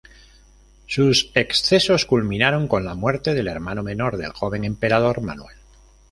Sus 0.87 1.29
excesos 1.35 2.07
culminaron 2.07 2.67
con 2.67 2.83
la 2.85 2.95
muerte 2.95 3.35
del 3.35 3.47
hermano 3.47 3.83
menor 3.83 4.17
del 4.17 4.31
joven 4.31 4.63
emperador, 4.63 5.21
Manuel. 5.21 5.57